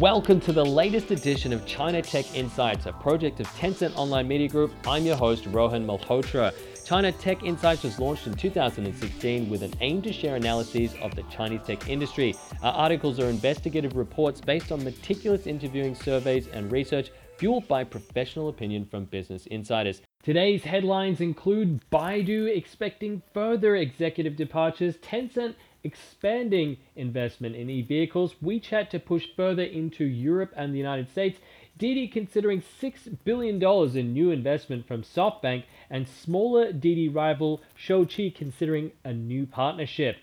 Welcome 0.00 0.40
to 0.40 0.52
the 0.52 0.64
latest 0.64 1.12
edition 1.12 1.52
of 1.52 1.64
China 1.66 2.02
Tech 2.02 2.34
Insights, 2.34 2.86
a 2.86 2.92
project 2.92 3.38
of 3.38 3.46
Tencent 3.48 3.94
Online 3.96 4.26
Media 4.26 4.48
Group. 4.48 4.72
I'm 4.88 5.04
your 5.04 5.14
host, 5.14 5.46
Rohan 5.46 5.86
Malhotra. 5.86 6.52
China 6.84 7.12
Tech 7.12 7.44
Insights 7.44 7.84
was 7.84 8.00
launched 8.00 8.26
in 8.26 8.34
2016 8.34 9.48
with 9.48 9.62
an 9.62 9.72
aim 9.82 10.02
to 10.02 10.12
share 10.12 10.34
analyses 10.34 10.94
of 11.00 11.14
the 11.14 11.22
Chinese 11.24 11.60
tech 11.64 11.88
industry. 11.88 12.34
Our 12.62 12.72
articles 12.72 13.20
are 13.20 13.26
investigative 13.26 13.94
reports 13.94 14.40
based 14.40 14.72
on 14.72 14.82
meticulous 14.82 15.46
interviewing 15.46 15.94
surveys 15.94 16.48
and 16.48 16.72
research 16.72 17.12
fueled 17.36 17.66
by 17.68 17.84
professional 17.84 18.48
opinion 18.48 18.86
from 18.86 19.04
business 19.04 19.46
insiders. 19.46 20.02
Today's 20.22 20.64
headlines 20.64 21.20
include 21.20 21.80
Baidu 21.90 22.56
expecting 22.56 23.22
further 23.32 23.76
executive 23.76 24.36
departures, 24.36 24.96
Tencent 24.98 25.54
expanding 25.84 26.78
investment 26.96 27.54
in 27.54 27.68
e-vehicles, 27.68 28.34
WeChat 28.42 28.88
to 28.90 28.98
push 28.98 29.26
further 29.36 29.62
into 29.62 30.04
Europe 30.04 30.52
and 30.56 30.72
the 30.72 30.78
United 30.78 31.10
States, 31.10 31.38
Didi 31.76 32.08
considering 32.08 32.62
$6 32.80 33.18
billion 33.24 33.62
in 33.96 34.12
new 34.12 34.30
investment 34.30 34.86
from 34.86 35.02
SoftBank, 35.02 35.64
and 35.90 36.08
smaller 36.08 36.72
Didi 36.72 37.08
rival 37.08 37.60
Shouqi 37.78 38.34
considering 38.34 38.92
a 39.04 39.12
new 39.12 39.46
partnership. 39.46 40.16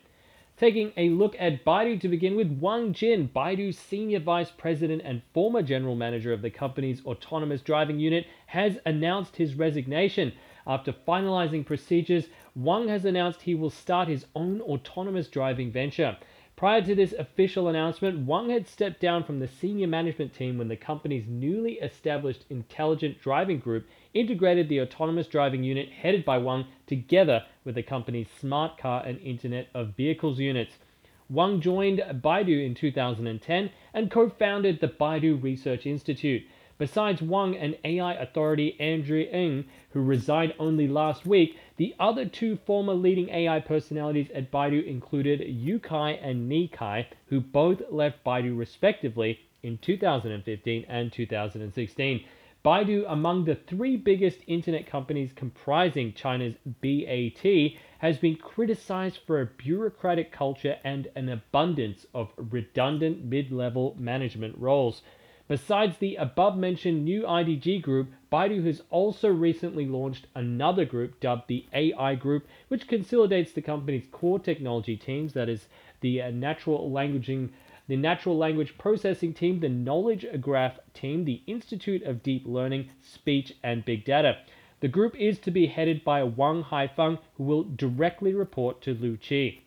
Taking 0.61 0.93
a 0.95 1.09
look 1.09 1.35
at 1.39 1.65
Baidu 1.65 1.99
to 2.01 2.07
begin 2.07 2.35
with, 2.35 2.59
Wang 2.61 2.93
Jin, 2.93 3.31
Baidu's 3.35 3.79
senior 3.79 4.19
vice 4.19 4.51
president 4.51 5.01
and 5.03 5.23
former 5.33 5.63
general 5.63 5.95
manager 5.95 6.33
of 6.33 6.43
the 6.43 6.51
company's 6.51 7.03
autonomous 7.03 7.63
driving 7.63 7.99
unit, 7.99 8.27
has 8.45 8.77
announced 8.85 9.37
his 9.37 9.55
resignation. 9.55 10.33
After 10.67 10.93
finalizing 10.93 11.65
procedures, 11.65 12.27
Wang 12.55 12.89
has 12.89 13.05
announced 13.05 13.41
he 13.41 13.55
will 13.55 13.71
start 13.71 14.07
his 14.07 14.27
own 14.35 14.61
autonomous 14.61 15.27
driving 15.29 15.71
venture. 15.71 16.15
Prior 16.55 16.83
to 16.83 16.93
this 16.93 17.13
official 17.13 17.67
announcement, 17.67 18.27
Wang 18.27 18.51
had 18.51 18.67
stepped 18.67 19.01
down 19.01 19.23
from 19.23 19.39
the 19.39 19.47
senior 19.47 19.87
management 19.87 20.31
team 20.31 20.59
when 20.59 20.67
the 20.67 20.75
company's 20.75 21.25
newly 21.27 21.79
established 21.79 22.45
intelligent 22.51 23.19
driving 23.19 23.57
group 23.57 23.87
integrated 24.13 24.69
the 24.69 24.81
autonomous 24.81 25.27
driving 25.27 25.63
unit 25.63 25.89
headed 25.89 26.25
by 26.25 26.37
Wang 26.37 26.65
together 26.87 27.43
with 27.63 27.75
the 27.75 27.83
company's 27.83 28.27
smart 28.39 28.77
car 28.77 29.03
and 29.05 29.19
Internet 29.19 29.67
of 29.73 29.95
Vehicles 29.95 30.39
units. 30.39 30.75
Wang 31.29 31.61
joined 31.61 31.99
Baidu 31.99 32.65
in 32.65 32.75
2010 32.75 33.69
and 33.93 34.11
co 34.11 34.29
founded 34.29 34.81
the 34.81 34.87
Baidu 34.87 35.41
Research 35.41 35.85
Institute. 35.85 36.43
Besides 36.77 37.21
Wang 37.21 37.55
and 37.55 37.77
AI 37.83 38.15
authority 38.15 38.75
Andrew 38.79 39.21
Ng, 39.31 39.65
who 39.91 40.01
resigned 40.01 40.55
only 40.57 40.87
last 40.87 41.25
week, 41.25 41.55
the 41.77 41.93
other 41.99 42.25
two 42.25 42.57
former 42.65 42.93
leading 42.93 43.29
AI 43.29 43.59
personalities 43.59 44.31
at 44.33 44.51
Baidu 44.51 44.83
included 44.85 45.41
Yu 45.47 45.79
Kai 45.79 46.13
and 46.13 46.49
Ni 46.49 46.67
Kai, 46.67 47.07
who 47.27 47.39
both 47.39 47.83
left 47.91 48.23
Baidu 48.25 48.57
respectively 48.57 49.39
in 49.63 49.77
2015 49.77 50.85
and 50.89 51.13
2016. 51.13 52.25
Baidu, 52.63 53.05
among 53.07 53.45
the 53.45 53.55
three 53.55 53.97
biggest 53.97 54.41
internet 54.45 54.85
companies 54.85 55.33
comprising 55.33 56.13
China's 56.13 56.53
BAT, 56.63 57.43
has 57.97 58.19
been 58.19 58.35
criticized 58.35 59.17
for 59.25 59.41
a 59.41 59.47
bureaucratic 59.47 60.31
culture 60.31 60.77
and 60.83 61.07
an 61.15 61.29
abundance 61.29 62.05
of 62.13 62.31
redundant 62.37 63.25
mid 63.25 63.51
level 63.51 63.95
management 63.97 64.55
roles. 64.59 65.01
Besides 65.47 65.97
the 65.97 66.15
above 66.17 66.55
mentioned 66.55 67.03
new 67.03 67.23
IDG 67.23 67.81
group, 67.81 68.11
Baidu 68.31 68.63
has 68.67 68.83
also 68.91 69.29
recently 69.29 69.87
launched 69.87 70.27
another 70.35 70.85
group 70.85 71.19
dubbed 71.19 71.47
the 71.47 71.65
AI 71.73 72.13
Group, 72.13 72.47
which 72.67 72.87
consolidates 72.87 73.53
the 73.53 73.63
company's 73.63 74.05
core 74.11 74.39
technology 74.39 74.95
teams, 74.95 75.33
that 75.33 75.49
is, 75.49 75.67
the 76.01 76.21
uh, 76.21 76.29
natural 76.29 76.91
languaging 76.91 77.49
the 77.87 77.97
natural 77.97 78.37
language 78.37 78.77
processing 78.77 79.33
team, 79.33 79.59
the 79.59 79.69
knowledge 79.69 80.25
graph 80.39 80.79
team, 80.93 81.25
the 81.25 81.41
Institute 81.47 82.03
of 82.03 82.23
Deep 82.23 82.43
Learning, 82.45 82.89
Speech, 83.01 83.53
and 83.63 83.85
Big 83.85 84.05
Data. 84.05 84.37
The 84.81 84.87
group 84.87 85.15
is 85.15 85.39
to 85.39 85.51
be 85.51 85.67
headed 85.67 86.03
by 86.03 86.23
Wang 86.23 86.63
Haifeng, 86.63 87.19
who 87.35 87.43
will 87.43 87.63
directly 87.63 88.33
report 88.33 88.81
to 88.81 88.93
Lu 88.93 89.17
Qi. 89.17 89.59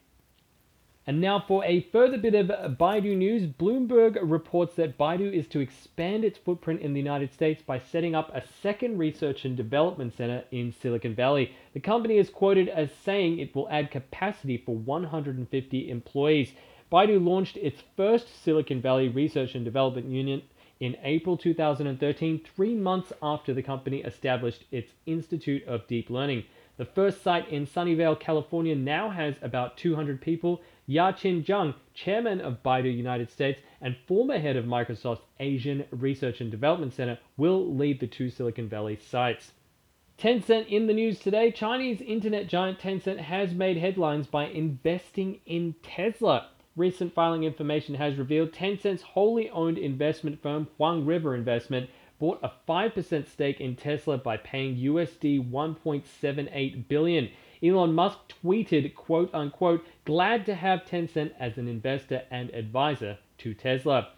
And 1.07 1.21
now 1.21 1.39
for 1.39 1.63
a 1.67 1.83
further 1.93 2.17
bit 2.17 2.35
of 2.35 2.47
Baidu 2.79 3.15
news, 3.15 3.47
Bloomberg 3.47 4.19
reports 4.23 4.75
that 4.77 4.97
Baidu 4.97 5.31
is 5.31 5.47
to 5.49 5.61
expand 5.61 6.25
its 6.25 6.39
footprint 6.39 6.81
in 6.81 6.95
the 6.95 7.01
United 7.01 7.31
States 7.31 7.63
by 7.63 7.79
setting 7.79 8.15
up 8.15 8.35
a 8.35 8.43
second 8.63 8.97
research 8.97 9.45
and 9.45 9.55
development 9.55 10.17
center 10.17 10.45
in 10.51 10.73
Silicon 10.73 11.15
Valley. 11.15 11.53
The 11.75 11.81
company 11.81 12.17
is 12.17 12.31
quoted 12.31 12.71
as 12.71 12.89
saying 13.05 13.39
it 13.39 13.55
will 13.55 13.69
add 13.69 13.91
capacity 13.91 14.57
for 14.57 14.75
150 14.75 15.91
employees. 15.91 16.53
Baidu 16.95 17.21
launched 17.21 17.57
its 17.57 17.83
first 17.97 18.29
Silicon 18.45 18.81
Valley 18.81 19.09
research 19.09 19.57
and 19.57 19.65
development 19.65 20.07
unit 20.07 20.45
in 20.79 20.97
April 21.03 21.37
2013, 21.37 22.41
three 22.55 22.77
months 22.77 23.13
after 23.21 23.53
the 23.53 23.65
company 23.65 24.03
established 24.03 24.65
its 24.71 24.93
Institute 25.05 25.67
of 25.67 25.89
Deep 25.89 26.09
Learning. 26.09 26.45
The 26.77 26.85
first 26.85 27.21
site 27.21 27.49
in 27.49 27.67
Sunnyvale, 27.67 28.21
California 28.21 28.77
now 28.77 29.11
has 29.11 29.35
about 29.43 29.77
200 29.77 30.21
people. 30.21 30.63
Yaqin 30.89 31.45
Zhang, 31.45 31.75
chairman 31.95 32.41
of 32.41 32.63
Baidu 32.63 32.97
United 32.97 33.29
States 33.29 33.61
and 33.81 33.97
former 34.07 34.39
head 34.39 34.55
of 34.55 34.65
Microsoft's 34.65 35.27
Asian 35.41 35.87
Research 35.91 36.41
and 36.41 36.53
Development 36.53 36.93
Center, 36.93 37.19
will 37.37 37.75
lead 37.75 37.99
the 37.99 38.07
two 38.07 38.31
Silicon 38.31 38.69
Valley 38.69 38.95
sites. 38.95 39.51
Tencent 40.17 40.69
in 40.69 40.87
the 40.87 40.95
news 40.95 41.19
today. 41.19 41.51
Chinese 41.51 42.01
internet 42.01 42.47
giant 42.47 42.79
Tencent 42.79 43.19
has 43.19 43.53
made 43.53 43.79
headlines 43.79 44.29
by 44.29 44.47
investing 44.47 45.41
in 45.45 45.75
Tesla. 45.83 46.51
Recent 46.77 47.15
filing 47.15 47.45
information 47.45 47.95
has 47.95 48.17
revealed 48.17 48.53
Tencent's 48.53 49.03
wholly 49.03 49.49
owned 49.51 49.79
investment 49.79 50.43
firm 50.43 50.67
Huang 50.77 51.07
River 51.07 51.33
Investment 51.37 51.89
bought 52.19 52.41
a 52.43 52.51
5% 52.69 53.29
stake 53.29 53.61
in 53.61 53.77
Tesla 53.77 54.19
by 54.19 54.37
paying 54.37 54.77
USD 54.77 55.51
1.78 55.51 56.89
billion. 56.89 57.31
Elon 57.63 57.93
Musk 57.93 58.19
tweeted, 58.43 58.93
quote 58.97 59.33
unquote, 59.33 59.87
glad 60.05 60.45
to 60.47 60.55
have 60.57 60.85
Tencent 60.85 61.31
as 61.39 61.59
an 61.59 61.69
investor 61.69 62.23
and 62.33 62.51
advisor 62.51 63.19
to 63.39 63.55
Tesla. 63.55 64.09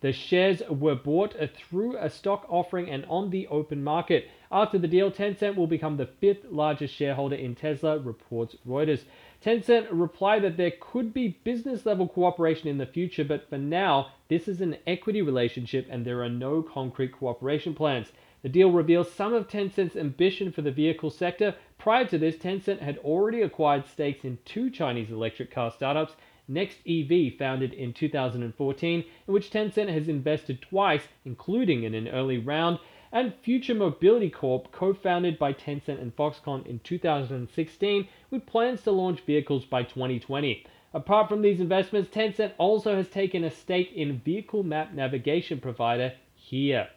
The 0.00 0.14
shares 0.14 0.62
were 0.70 0.94
bought 0.94 1.34
through 1.54 1.98
a 1.98 2.08
stock 2.08 2.46
offering 2.48 2.88
and 2.88 3.04
on 3.06 3.28
the 3.28 3.46
open 3.48 3.84
market. 3.84 4.30
After 4.50 4.78
the 4.78 4.88
deal, 4.88 5.10
Tencent 5.10 5.56
will 5.56 5.66
become 5.66 5.96
the 5.96 6.06
fifth 6.06 6.44
largest 6.50 6.94
shareholder 6.94 7.36
in 7.36 7.54
Tesla, 7.54 7.98
reports 7.98 8.56
Reuters. 8.66 9.04
Tencent 9.42 9.88
replied 9.90 10.42
that 10.42 10.56
there 10.56 10.72
could 10.78 11.12
be 11.12 11.38
business 11.44 11.84
level 11.84 12.06
cooperation 12.06 12.68
in 12.68 12.78
the 12.78 12.86
future, 12.86 13.24
but 13.24 13.48
for 13.48 13.58
now, 13.58 14.12
this 14.28 14.48
is 14.48 14.60
an 14.60 14.76
equity 14.86 15.22
relationship 15.22 15.86
and 15.90 16.04
there 16.04 16.22
are 16.22 16.28
no 16.28 16.62
concrete 16.62 17.12
cooperation 17.12 17.74
plans. 17.74 18.12
The 18.42 18.48
deal 18.48 18.70
reveals 18.70 19.10
some 19.10 19.34
of 19.34 19.48
Tencent's 19.48 19.96
ambition 19.96 20.52
for 20.52 20.62
the 20.62 20.70
vehicle 20.70 21.10
sector. 21.10 21.54
Prior 21.78 22.04
to 22.06 22.18
this, 22.18 22.36
Tencent 22.36 22.80
had 22.80 22.98
already 22.98 23.42
acquired 23.42 23.86
stakes 23.86 24.24
in 24.24 24.38
two 24.44 24.70
Chinese 24.70 25.10
electric 25.10 25.50
car 25.50 25.70
startups 25.70 26.14
Next 26.48 26.78
EV, 26.88 27.34
founded 27.36 27.72
in 27.72 27.92
2014, 27.92 29.04
in 29.26 29.34
which 29.34 29.50
Tencent 29.50 29.88
has 29.88 30.06
invested 30.06 30.62
twice, 30.62 31.08
including 31.24 31.82
in 31.82 31.92
an 31.92 32.06
early 32.06 32.38
round, 32.38 32.78
and 33.16 33.32
Future 33.42 33.74
Mobility 33.74 34.28
Corp, 34.28 34.70
co 34.72 34.92
founded 34.92 35.38
by 35.38 35.50
Tencent 35.50 36.02
and 36.02 36.14
Foxconn 36.14 36.66
in 36.66 36.80
2016, 36.80 38.06
with 38.30 38.44
plans 38.44 38.82
to 38.82 38.90
launch 38.90 39.22
vehicles 39.22 39.64
by 39.64 39.84
2020. 39.84 40.66
Apart 40.92 41.30
from 41.30 41.40
these 41.40 41.58
investments, 41.58 42.10
Tencent 42.10 42.52
also 42.58 42.94
has 42.94 43.08
taken 43.08 43.42
a 43.42 43.50
stake 43.50 43.90
in 43.94 44.18
vehicle 44.18 44.62
map 44.62 44.92
navigation 44.92 45.60
provider 45.60 46.12
Here. 46.34 46.88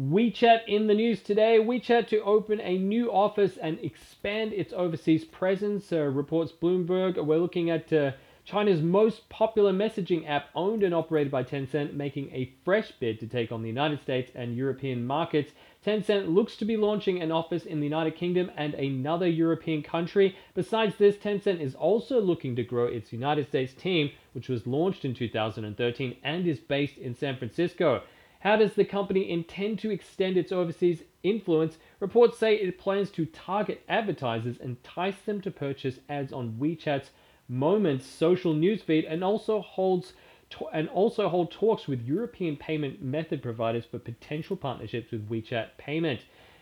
WeChat 0.00 0.60
in 0.66 0.86
the 0.86 0.94
news 0.94 1.20
today. 1.20 1.58
WeChat 1.58 2.08
to 2.08 2.22
open 2.22 2.58
a 2.58 2.78
new 2.78 3.12
office 3.12 3.58
and 3.58 3.78
expand 3.80 4.54
its 4.54 4.72
overseas 4.72 5.26
presence, 5.26 5.92
uh, 5.92 6.00
reports 6.00 6.50
Bloomberg. 6.50 7.22
We're 7.22 7.36
looking 7.36 7.68
at 7.68 7.92
uh, 7.92 8.12
China's 8.44 8.82
most 8.82 9.28
popular 9.28 9.72
messaging 9.72 10.28
app, 10.28 10.48
owned 10.56 10.82
and 10.82 10.92
operated 10.92 11.30
by 11.30 11.44
Tencent, 11.44 11.94
making 11.94 12.28
a 12.32 12.52
fresh 12.64 12.90
bid 12.90 13.20
to 13.20 13.26
take 13.28 13.52
on 13.52 13.62
the 13.62 13.68
United 13.68 14.02
States 14.02 14.32
and 14.34 14.56
European 14.56 15.06
markets. 15.06 15.52
Tencent 15.86 16.34
looks 16.34 16.56
to 16.56 16.64
be 16.64 16.76
launching 16.76 17.22
an 17.22 17.30
office 17.30 17.64
in 17.64 17.78
the 17.78 17.86
United 17.86 18.16
Kingdom 18.16 18.50
and 18.56 18.74
another 18.74 19.28
European 19.28 19.80
country. 19.80 20.36
Besides 20.54 20.96
this, 20.96 21.16
Tencent 21.16 21.60
is 21.60 21.76
also 21.76 22.20
looking 22.20 22.56
to 22.56 22.64
grow 22.64 22.86
its 22.86 23.12
United 23.12 23.46
States 23.46 23.74
team, 23.74 24.10
which 24.32 24.48
was 24.48 24.66
launched 24.66 25.04
in 25.04 25.14
2013 25.14 26.16
and 26.24 26.46
is 26.48 26.58
based 26.58 26.98
in 26.98 27.14
San 27.14 27.36
Francisco. 27.36 28.02
How 28.40 28.56
does 28.56 28.74
the 28.74 28.84
company 28.84 29.30
intend 29.30 29.78
to 29.80 29.90
extend 29.92 30.36
its 30.36 30.50
overseas 30.50 31.04
influence? 31.22 31.78
Reports 32.00 32.38
say 32.38 32.56
it 32.56 32.76
plans 32.76 33.12
to 33.12 33.24
target 33.26 33.84
advertisers, 33.88 34.58
entice 34.58 35.20
them 35.24 35.40
to 35.42 35.52
purchase 35.52 36.00
ads 36.08 36.32
on 36.32 36.56
WeChat's 36.60 37.10
Moments 37.52 38.06
social 38.06 38.54
newsfeed, 38.54 39.04
and 39.06 39.22
also 39.22 39.60
holds 39.60 40.14
and 40.72 40.88
also 40.88 41.28
hold 41.28 41.50
talks 41.50 41.86
with 41.86 42.00
European 42.00 42.56
payment 42.56 43.02
method 43.02 43.42
providers 43.42 43.84
for 43.84 43.98
potential 43.98 44.56
partnerships 44.56 45.10
with 45.10 45.28
WeChat 45.28 45.76
Payment. 45.76 46.20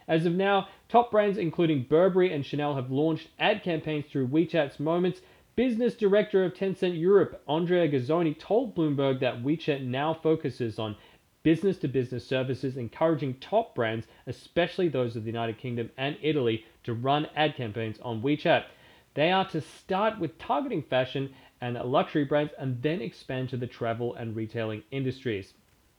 As 0.09 0.27
of 0.27 0.35
now, 0.35 0.67
top 0.89 1.13
brands 1.13 1.39
including 1.39 1.87
Burberry 1.89 2.33
and 2.33 2.45
Chanel 2.45 2.75
have 2.75 2.91
launched 2.91 3.29
ad 3.39 3.63
campaigns 3.63 4.07
through 4.07 4.27
WeChat's 4.27 4.81
Moments. 4.81 5.21
Business 5.55 5.95
Director 5.95 6.45
of 6.45 6.55
Tencent 6.55 6.99
Europe, 6.99 7.41
Andrea 7.47 7.89
Ghizzoni, 7.89 8.37
told 8.37 8.75
Bloomberg 8.75 9.21
that 9.21 9.45
WeChat 9.45 9.85
now 9.85 10.13
focuses 10.13 10.81
on 10.81 10.97
business 11.45 11.79
to 11.79 11.89
business 11.89 12.27
services, 12.27 12.77
encouraging 12.77 13.35
top 13.35 13.77
brands, 13.77 14.09
especially 14.27 14.89
those 14.89 15.15
of 15.15 15.23
the 15.23 15.31
United 15.31 15.57
Kingdom 15.57 15.91
and 15.97 16.17
Italy, 16.21 16.65
to 16.83 16.95
run 16.95 17.29
ad 17.37 17.55
campaigns 17.55 18.01
on 18.01 18.23
WeChat. 18.23 18.65
They 19.15 19.33
are 19.33 19.49
to 19.49 19.61
start 19.61 20.21
with 20.21 20.39
targeting 20.39 20.83
fashion 20.83 21.35
and 21.61 21.75
luxury 21.75 22.25
brands 22.25 22.53
and 22.59 22.81
then 22.81 23.03
expand 23.03 23.49
to 23.49 23.57
the 23.57 23.67
travel 23.67 24.15
and 24.15 24.37
retailing 24.37 24.85
industries. 24.91 25.53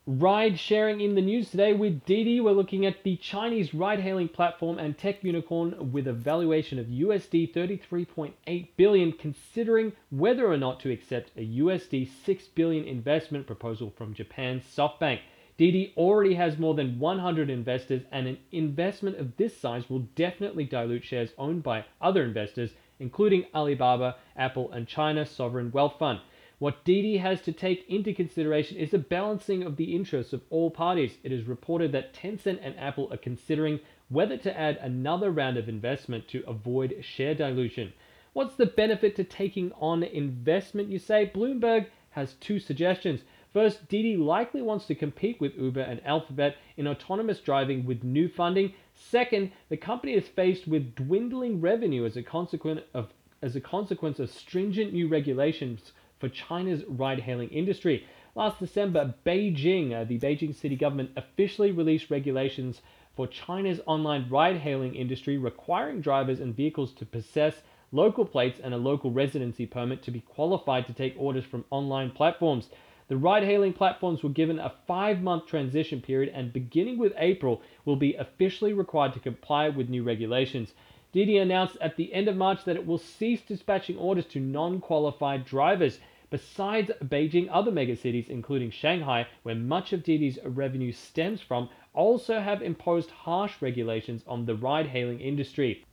Ride 0.08 0.58
sharing 0.58 1.00
in 1.02 1.14
the 1.14 1.22
news 1.22 1.52
today 1.52 1.74
with 1.74 2.06
Didi. 2.06 2.40
We're 2.40 2.54
looking 2.54 2.86
at 2.86 3.04
the 3.04 3.18
Chinese 3.18 3.74
ride 3.74 4.00
hailing 4.00 4.30
platform 4.30 4.80
and 4.80 4.98
tech 4.98 5.24
unicorn 5.24 5.92
with 5.92 6.08
a 6.08 6.14
valuation 6.14 6.80
of 6.80 6.88
USD 6.88 7.54
33.8 7.54 8.68
billion, 8.78 9.12
considering 9.12 9.92
whether 10.10 10.52
or 10.52 10.58
not 10.58 10.80
to 10.80 10.92
accept 10.92 11.32
a 11.38 11.46
USD 11.60 12.10
6 12.26 12.48
billion 12.48 12.86
investment 12.86 13.46
proposal 13.46 13.94
from 13.96 14.16
Japan's 14.16 14.64
SoftBank. 14.64 15.20
Didi 15.58 15.94
already 15.96 16.34
has 16.34 16.58
more 16.58 16.74
than 16.74 16.98
100 16.98 17.52
investors, 17.52 18.02
and 18.12 18.26
an 18.26 18.38
investment 18.52 19.18
of 19.18 19.38
this 19.38 19.56
size 19.56 19.88
will 19.88 20.08
definitely 20.16 20.64
dilute 20.64 21.04
shares 21.04 21.34
owned 21.38 21.62
by 21.62 21.86
other 22.02 22.24
investors, 22.24 22.72
including 23.02 23.46
Alibaba, 23.54 24.16
Apple, 24.38 24.72
and 24.72 24.88
China 24.88 25.26
Sovereign 25.26 25.72
Wealth 25.72 25.96
Fund. 26.00 26.20
What 26.60 26.86
Didi 26.86 27.18
has 27.18 27.42
to 27.42 27.52
take 27.52 27.90
into 27.90 28.14
consideration 28.14 28.78
is 28.78 28.92
the 28.92 29.00
balancing 29.00 29.64
of 29.64 29.78
the 29.78 29.96
interests 29.96 30.32
of 30.32 30.44
all 30.52 30.70
parties. 30.70 31.18
It 31.24 31.32
is 31.32 31.48
reported 31.48 31.92
that 31.94 32.14
Tencent 32.14 32.60
and 32.62 32.78
Apple 32.78 33.12
are 33.12 33.18
considering 33.18 33.80
whether 34.10 34.38
to 34.38 34.56
add 34.56 34.78
another 34.78 35.32
round 35.32 35.58
of 35.58 35.68
investment 35.68 36.28
to 36.28 36.44
avoid 36.48 36.96
share 37.02 37.34
dilution. 37.34 37.94
What's 38.34 38.56
the 38.56 38.68
benefit 38.68 39.16
to 39.16 39.24
taking 39.24 39.72
on 39.74 40.04
investment, 40.04 40.90
you 40.90 41.00
say? 41.00 41.32
Bloomberg 41.34 41.88
has 42.12 42.34
two 42.36 42.60
suggestions. 42.60 43.22
First, 43.52 43.88
Didi 43.90 44.16
likely 44.16 44.62
wants 44.62 44.86
to 44.86 44.96
compete 44.96 45.42
with 45.42 45.58
Uber 45.58 45.82
and 45.82 46.06
Alphabet 46.06 46.56
in 46.78 46.88
autonomous 46.88 47.40
driving 47.40 47.86
with 47.86 48.04
new 48.04 48.30
funding. 48.30 48.74
Second, 48.96 49.52
the 49.70 49.78
company 49.78 50.14
is 50.14 50.28
faced 50.28 50.68
with 50.68 50.96
dwindling 50.96 51.62
revenue 51.62 52.06
as 52.06 52.18
a 52.18 52.24
consequence 52.24 52.82
of 52.94 53.14
as 53.42 53.56
a 53.56 53.62
consequence 53.62 54.20
of 54.20 54.30
stringent 54.30 54.94
new 54.94 55.08
regulations 55.08 55.94
for 56.20 56.30
China's 56.30 56.84
ride 56.88 57.20
hailing 57.20 57.50
industry. 57.50 58.06
Last 58.36 58.60
December, 58.60 59.14
Beijing, 59.26 59.94
uh, 59.94 60.04
the 60.04 60.20
Beijing 60.20 60.56
city 60.56 60.76
government, 60.76 61.12
officially 61.18 61.72
released 61.72 62.12
regulations 62.12 62.82
for 63.16 63.28
China's 63.28 63.82
online 63.86 64.30
ride 64.30 64.58
hailing 64.58 64.96
industry 64.96 65.38
requiring 65.38 66.02
drivers 66.02 66.40
and 66.40 66.56
vehicles 66.56 66.94
to 66.94 67.06
possess 67.06 67.56
local 67.92 68.26
plates 68.26 68.60
and 68.64 68.74
a 68.74 68.78
local 68.78 69.12
residency 69.12 69.66
permit 69.66 70.02
to 70.04 70.12
be 70.12 70.22
qualified 70.22 70.88
to 70.88 70.94
take 70.94 71.16
orders 71.18 71.44
from 71.44 71.66
online 71.72 72.12
platforms. 72.12 72.70
The 73.12 73.18
ride 73.18 73.44
hailing 73.44 73.74
platforms 73.74 74.24
were 74.24 74.30
given 74.30 74.58
a 74.58 74.74
five 74.88 75.22
month 75.22 75.46
transition 75.46 76.00
period 76.00 76.32
and 76.34 76.54
beginning 76.54 76.98
with 76.98 77.12
April 77.18 77.62
will 77.84 77.98
be 77.98 78.14
officially 78.14 78.72
required 78.72 79.12
to 79.12 79.20
comply 79.20 79.68
with 79.68 79.90
new 79.90 80.02
regulations. 80.02 80.74
Didi 81.12 81.38
announced 81.38 81.76
at 81.82 81.98
the 81.98 82.14
end 82.14 82.30
of 82.30 82.38
March 82.38 82.64
that 82.64 82.78
it 82.78 82.88
will 82.88 82.98
cease 82.98 83.42
dispatching 83.42 83.98
orders 83.98 84.26
to 84.28 84.40
non 84.40 84.80
qualified 84.80 85.44
drivers. 85.44 86.00
Besides 86.30 86.90
Beijing, 87.04 87.50
other 87.52 87.70
megacities, 87.70 88.30
including 88.30 88.72
Shanghai, 88.72 89.28
where 89.44 89.56
much 89.56 89.92
of 89.92 90.04
Didi's 90.04 90.40
revenue 90.46 90.94
stems 90.94 91.42
from, 91.42 91.68
also 91.94 92.40
have 92.40 92.62
imposed 92.62 93.10
harsh 93.10 93.62
regulations 93.62 94.24
on 94.26 94.46
the 94.46 94.56
ride 94.56 94.88
hailing 94.88 95.20
industry. 95.20 95.84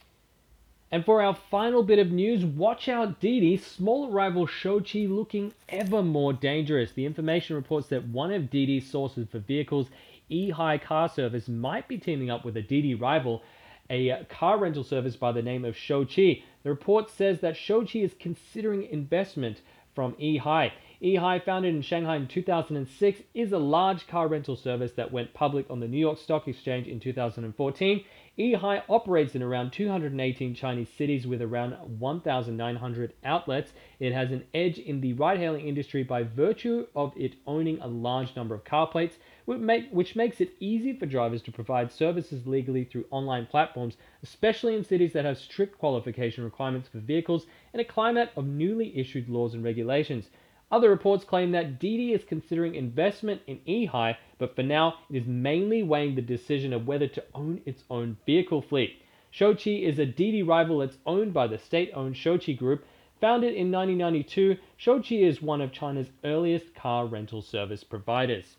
And 0.90 1.04
for 1.04 1.20
our 1.20 1.34
final 1.34 1.82
bit 1.82 1.98
of 1.98 2.10
news, 2.10 2.46
watch 2.46 2.88
out 2.88 3.20
Didi, 3.20 3.58
smaller 3.58 4.10
rival 4.10 4.46
Shouqi 4.46 5.06
looking 5.06 5.52
ever 5.68 6.02
more 6.02 6.32
dangerous. 6.32 6.92
The 6.92 7.04
information 7.04 7.56
reports 7.56 7.88
that 7.88 8.08
one 8.08 8.32
of 8.32 8.48
Didi's 8.48 8.90
sources 8.90 9.28
for 9.30 9.38
vehicles, 9.38 9.88
eHi 10.30 10.80
Car 10.80 11.10
Service, 11.10 11.46
might 11.46 11.88
be 11.88 11.98
teaming 11.98 12.30
up 12.30 12.42
with 12.42 12.56
a 12.56 12.62
Didi 12.62 12.94
rival, 12.94 13.42
a 13.90 14.24
car 14.30 14.58
rental 14.58 14.82
service 14.82 15.14
by 15.14 15.30
the 15.30 15.42
name 15.42 15.66
of 15.66 15.74
Shouqi. 15.74 16.42
The 16.62 16.70
report 16.70 17.10
says 17.10 17.40
that 17.40 17.54
Shouqi 17.54 18.02
is 18.02 18.14
considering 18.18 18.84
investment 18.84 19.60
from 19.94 20.14
eHi. 20.14 20.72
eHi, 21.02 21.44
founded 21.44 21.74
in 21.74 21.82
Shanghai 21.82 22.16
in 22.16 22.28
2006, 22.28 23.20
is 23.34 23.52
a 23.52 23.58
large 23.58 24.06
car 24.06 24.26
rental 24.28 24.56
service 24.56 24.92
that 24.92 25.12
went 25.12 25.34
public 25.34 25.66
on 25.68 25.80
the 25.80 25.88
New 25.88 25.98
York 25.98 26.18
Stock 26.18 26.48
Exchange 26.48 26.86
in 26.86 26.98
2014. 26.98 28.04
eHi 28.38 28.82
operates 28.88 29.34
in 29.34 29.42
around 29.42 29.72
218 29.72 30.54
Chinese 30.54 30.88
cities 30.88 31.26
with 31.26 31.42
around 31.42 31.72
1,900 31.98 33.12
outlets. 33.24 33.72
It 33.98 34.12
has 34.12 34.30
an 34.30 34.44
edge 34.54 34.78
in 34.78 35.00
the 35.00 35.14
ride 35.14 35.40
hailing 35.40 35.66
industry 35.66 36.04
by 36.04 36.22
virtue 36.22 36.86
of 36.94 37.12
it 37.16 37.34
owning 37.48 37.80
a 37.80 37.88
large 37.88 38.36
number 38.36 38.54
of 38.54 38.62
car 38.62 38.86
plates, 38.86 39.16
which 39.44 40.14
makes 40.14 40.40
it 40.40 40.52
easy 40.60 40.92
for 40.92 41.06
drivers 41.06 41.42
to 41.42 41.50
provide 41.50 41.90
services 41.90 42.46
legally 42.46 42.84
through 42.84 43.06
online 43.10 43.46
platforms, 43.46 43.96
especially 44.22 44.76
in 44.76 44.84
cities 44.84 45.12
that 45.14 45.24
have 45.24 45.38
strict 45.38 45.76
qualification 45.76 46.44
requirements 46.44 46.88
for 46.88 46.98
vehicles 46.98 47.46
and 47.72 47.80
a 47.80 47.84
climate 47.84 48.30
of 48.36 48.46
newly 48.46 48.96
issued 48.96 49.28
laws 49.28 49.54
and 49.54 49.64
regulations. 49.64 50.28
Other 50.70 50.90
reports 50.90 51.24
claim 51.24 51.52
that 51.52 51.78
Didi 51.78 52.12
is 52.12 52.24
considering 52.24 52.74
investment 52.74 53.40
in 53.46 53.60
eHi, 53.66 54.16
but 54.36 54.54
for 54.54 54.62
now 54.62 54.96
it 55.08 55.16
is 55.16 55.26
mainly 55.26 55.82
weighing 55.82 56.14
the 56.14 56.20
decision 56.20 56.74
of 56.74 56.86
whether 56.86 57.08
to 57.08 57.24
own 57.34 57.62
its 57.64 57.84
own 57.88 58.18
vehicle 58.26 58.60
fleet. 58.60 59.00
Shouqi 59.32 59.82
is 59.82 59.98
a 59.98 60.04
Didi 60.04 60.42
rival 60.42 60.78
that's 60.78 60.98
owned 61.06 61.32
by 61.32 61.46
the 61.46 61.58
state-owned 61.58 62.16
Shouqi 62.16 62.56
Group. 62.56 62.84
Founded 63.20 63.54
in 63.54 63.72
1992, 63.72 64.58
Shouqi 64.78 65.22
is 65.22 65.40
one 65.40 65.62
of 65.62 65.72
China's 65.72 66.10
earliest 66.22 66.74
car 66.74 67.06
rental 67.06 67.40
service 67.40 67.82
providers. 67.82 68.56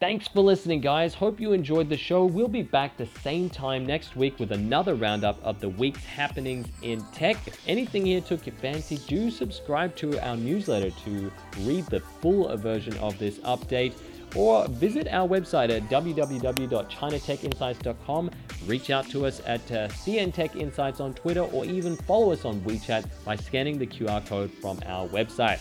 Thanks 0.00 0.28
for 0.28 0.42
listening, 0.42 0.80
guys. 0.80 1.12
Hope 1.12 1.40
you 1.40 1.52
enjoyed 1.52 1.88
the 1.88 1.96
show. 1.96 2.24
We'll 2.24 2.46
be 2.46 2.62
back 2.62 2.96
the 2.96 3.08
same 3.24 3.50
time 3.50 3.84
next 3.84 4.14
week 4.14 4.38
with 4.38 4.52
another 4.52 4.94
roundup 4.94 5.42
of 5.42 5.58
the 5.58 5.70
week's 5.70 6.04
happenings 6.04 6.68
in 6.82 7.02
tech. 7.12 7.36
If 7.48 7.60
anything 7.66 8.06
here 8.06 8.20
took 8.20 8.46
your 8.46 8.54
fancy, 8.54 8.98
do 9.08 9.28
subscribe 9.28 9.96
to 9.96 10.16
our 10.24 10.36
newsletter 10.36 10.92
to 11.04 11.32
read 11.62 11.84
the 11.86 11.98
full 11.98 12.56
version 12.58 12.96
of 12.98 13.18
this 13.18 13.40
update 13.40 13.94
or 14.36 14.68
visit 14.68 15.08
our 15.08 15.26
website 15.26 15.70
at 15.70 15.82
www.chinatechinsights.com. 15.88 18.30
Reach 18.66 18.90
out 18.90 19.10
to 19.10 19.26
us 19.26 19.42
at 19.46 19.72
uh, 19.72 19.88
CN 19.88 20.32
Tech 20.32 20.54
Insights 20.54 21.00
on 21.00 21.12
Twitter 21.12 21.40
or 21.40 21.64
even 21.64 21.96
follow 21.96 22.30
us 22.30 22.44
on 22.44 22.60
WeChat 22.60 23.04
by 23.24 23.34
scanning 23.34 23.78
the 23.78 23.86
QR 23.86 24.24
code 24.28 24.52
from 24.52 24.78
our 24.86 25.08
website. 25.08 25.58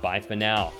Bye 0.00 0.20
for 0.20 0.36
now. 0.36 0.72